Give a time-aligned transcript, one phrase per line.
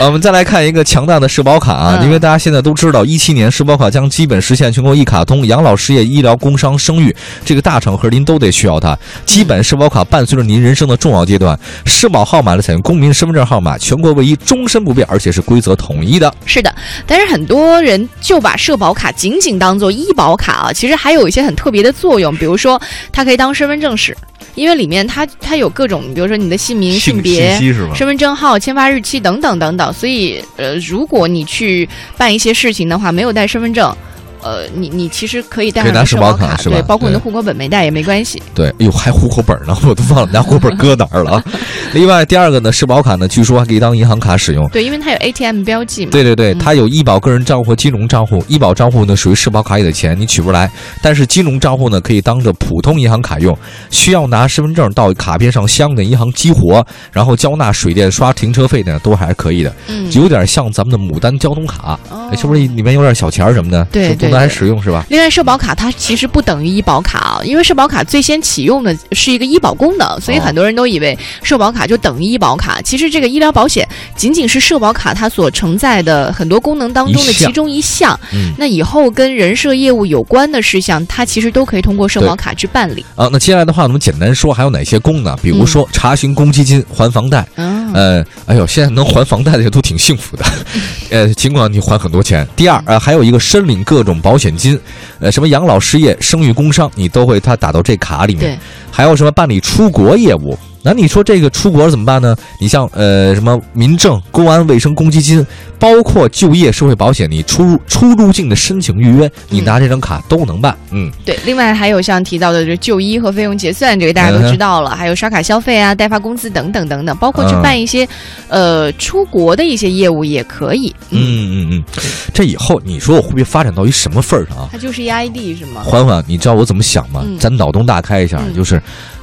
[0.00, 8.98] 呃我们再来看一个强大的社保卡啊，嗯因为大家现在都知道，一七年社保卡将基本实现全国一卡通，养老、失业、医疗、工伤、生育这个大场合您都得需要它。
[9.26, 16.32] 基本社保卡伴随着您人生的重要阶段，社保号码呢采用公民身份证号码，全国唯一，终身不变，而且是规则统一的。
[16.46, 16.74] 是的，
[17.06, 22.80] 但是很多人就把社保卡仅仅当做医保卡啊，其实还有一些很特别的作用，比如说
[23.12, 24.16] 它可以当身份证使，
[24.54, 27.58] 因为里面它它有各种，比如说你的姓名、性别。
[27.94, 33.94] 身份证号、签发日期等等等等，所以呃，如果你去办一些事情的话，没有带身份证，
[34.42, 38.42] 呃，你你其实可以带社社保卡，对，包括你的户口本没带也没关系。
[38.54, 41.44] 对，哎呦，还户口本呢，我都忘了拿户口本搁哪儿了啊。
[41.94, 44.68] 另外，第二个呢，社保卡呢，据说还可以当银行卡使用。
[44.68, 46.12] 对，因为它有 ATM 标记嘛。
[46.12, 48.44] 对对对，嗯它有医保个人账户和金融账户。
[48.46, 50.68] 医保账户呢属于社保卡里的钱，你取不来；
[51.02, 53.56] 但是金融账户呢可以当着普通银行卡用，
[53.90, 59.74] 需要拿身份证到卡片上相应的银行激活，然后交纳水电刷停车费呢，都还是可以的。
[59.88, 61.98] 嗯，有点像咱们的牡丹交通卡，
[62.36, 63.84] 是不是里面有点小钱儿什么的？
[63.90, 65.04] 对对是不能还使用是吧？
[65.08, 72.80] 另外，社保卡它其实不等于医保卡啊，因为社保卡最先启用的是一个医保功能，所以哦很多人都以为社保卡就等于医保卡。
[72.82, 73.86] 其实这个医疗保险
[74.16, 78.18] 仅仅是社保卡它所承载的很多功能当中的其中一项。
[78.32, 78.52] 嗯。
[78.58, 83.04] 那以后跟人社业务有关的事项，它其实都可以通过社保卡去办理。
[83.16, 85.36] 啊，那接下来的话，我们简单说还有哪些功能？
[85.42, 87.46] 比如说查询公积金、还房贷。
[87.56, 90.44] 嗯，呃，哎呦，现在能还房贷的人都挺幸福的，
[91.10, 92.46] 呃，尽管你还很多钱。
[92.56, 94.78] 第二，呃，还有一个申领各种保险金，
[95.20, 98.42] 呃，什么养老、失业、生育、工伤，你都会它打到这卡里面。
[98.42, 98.58] 对，
[98.90, 100.58] 还有什么办理出国业务？
[100.82, 102.34] 那你说这个出国怎么办呢？
[102.58, 105.46] 你像呃什么民政、公安、卫生、公积金，
[105.78, 110.76] 包括就业社会保险，你出入出入境的申请预约，你嗯拿这张卡都能办。
[110.90, 118.08] 嗯，对，另外还有像提到的，就是就医和费用结算，这个大家都知道了，还有刷卡消费啊、代发工资等等等等，包括去嗯办一些、
[118.48, 120.94] 呃出国的一些业务也可以。
[121.10, 121.84] 嗯嗯嗯，
[122.32, 124.68] 这以后你说我会不会发展到一什么份儿上啊？
[124.72, 125.82] 它就是一 ID 是吗？
[125.84, 127.22] 欢欢，你知道我怎么想吗？
[127.26, 128.80] 嗯咱脑洞大开一下，嗯就是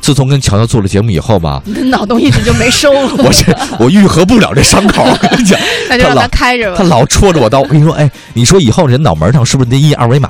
[0.07, 5.03] 自从跟乔乔做了节目以后吧，你 的脑洞一直就没收了， 我这我愈合不了这伤口。
[5.03, 5.59] 我跟你讲，
[5.89, 6.83] 那就让他老开着吧他。
[6.85, 7.59] 老戳着我刀。
[7.59, 10.29] 我跟你说，哎，你说以后人脑门上是不是得印二维码？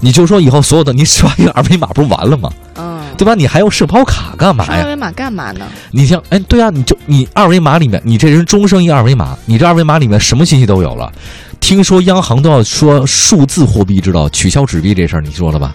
[0.00, 2.50] 你就说以后所有的你刷一个二维码不是完了吗？
[2.76, 3.34] 嗯，对吧？
[3.34, 5.64] 你还要社保卡干嘛二维码干嘛呢？
[5.90, 11.10] 你像，哎，对啊，你就你二维码里面，你这人终生一二维码，你这二维码里面什么信息都有了。
[11.58, 15.72] 听说央行都要说数字货币，知道取消纸币这事儿，你说了吧？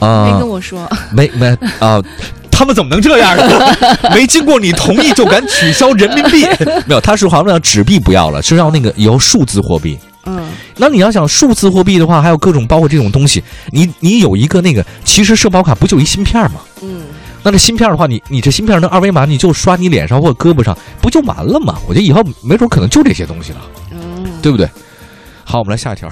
[0.00, 0.88] 哦，啊，没跟我说。
[1.12, 2.02] 没没啊。
[2.50, 3.76] 他们怎么能这样呢？
[4.12, 6.44] 没经过你同意就敢取消人民币？
[6.86, 9.96] 没有，他是好像让纸币不要了，是要那个以后数字货币。
[10.24, 10.44] 嗯，
[10.76, 16.60] 那你要想数字货币的话，还有各种包括这种东西，你你有一个那个，其实社保卡不就一芯片吗？
[16.82, 17.02] 嗯，
[17.44, 21.76] 那这芯片的话，你你这芯片那二维码，你就刷你脸上或者胳膊上，不就完了吗？
[21.86, 23.60] 我觉得以后没准可能就这些东西了，
[23.92, 24.68] 嗯，对不对？
[25.44, 26.10] 好，我们来下一条。